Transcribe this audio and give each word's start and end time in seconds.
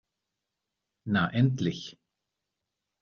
Na 1.05 1.29
endlich! 1.31 1.95